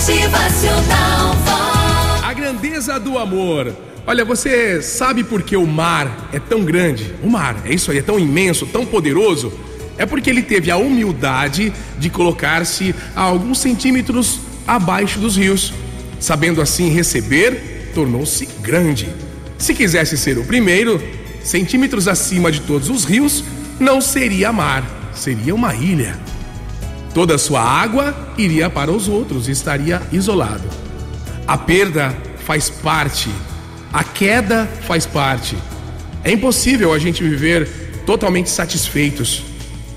[0.00, 1.36] Motivacional.
[2.24, 3.76] A grandeza do amor.
[4.06, 7.14] Olha, você sabe por que o mar é tão grande?
[7.22, 9.52] O mar, é isso aí, é tão imenso, tão poderoso?
[9.98, 15.74] É porque ele teve a humildade de colocar-se a alguns centímetros abaixo dos rios.
[16.18, 19.06] Sabendo assim receber, tornou-se grande.
[19.58, 20.98] Se quisesse ser o primeiro,
[21.44, 23.44] centímetros acima de todos os rios,
[23.78, 24.82] não seria mar,
[25.12, 26.18] seria uma ilha.
[27.14, 30.68] Toda a sua água iria para os outros e estaria isolado.
[31.46, 33.28] A perda faz parte,
[33.92, 35.56] a queda faz parte.
[36.22, 37.68] É impossível a gente viver
[38.06, 39.42] totalmente satisfeitos.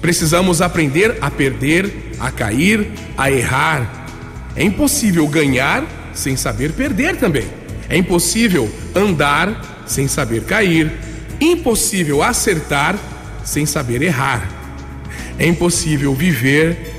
[0.01, 4.07] Precisamos aprender a perder, a cair, a errar.
[4.55, 7.45] É impossível ganhar sem saber perder também.
[7.87, 10.91] É impossível andar sem saber cair.
[11.39, 12.97] Impossível acertar
[13.43, 14.49] sem saber errar.
[15.37, 16.92] É impossível viver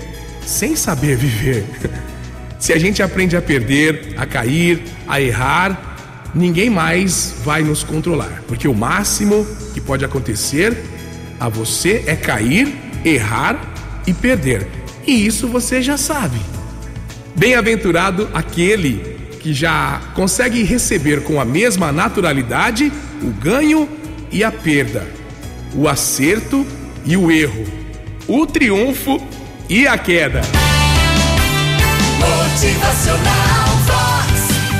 [0.46, 1.64] sem saber viver.
[2.58, 8.42] Se a gente aprende a perder, a cair, a errar, ninguém mais vai nos controlar,
[8.48, 10.76] porque o máximo que pode acontecer
[11.38, 13.60] a você é cair, errar
[14.06, 14.66] e perder.
[15.06, 16.38] E isso você já sabe.
[17.36, 22.90] Bem-aventurado aquele que já consegue receber com a mesma naturalidade
[23.22, 23.88] o ganho
[24.32, 25.06] e a perda,
[25.74, 26.66] o acerto
[27.04, 27.64] e o erro,
[28.26, 29.20] o triunfo
[29.68, 30.40] e a queda.
[32.18, 34.30] Motivacional Vox.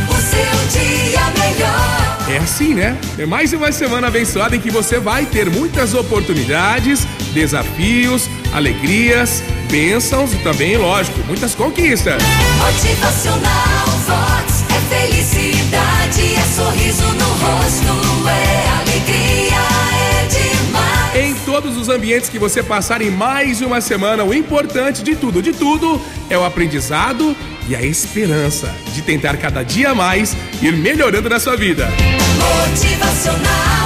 [0.09, 2.19] O seu dia melhor.
[2.29, 2.97] É assim, né?
[3.19, 10.33] É mais uma semana abençoada em que você vai ter muitas oportunidades, desafios, alegrias, bênçãos
[10.33, 12.23] e também, lógico, muitas conquistas.
[12.59, 14.65] Motivacional Vox.
[14.71, 15.54] É felicidade,
[21.85, 26.01] os ambientes que você passar em mais uma semana, o importante de tudo, de tudo,
[26.31, 27.37] é o aprendizado
[27.69, 31.87] e a esperança de tentar cada dia mais ir melhorando na sua vida.
[32.39, 33.84] Motivacional